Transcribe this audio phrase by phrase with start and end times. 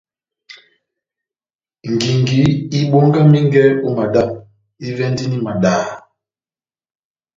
[1.91, 2.41] Ngingi
[2.79, 4.23] ibongamingɛ ó madá,
[4.87, 5.91] ivɛ́nɛndini madaha.